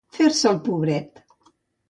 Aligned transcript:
Fer-se 0.19 0.47
el 0.51 0.57
pobret. 0.69 1.23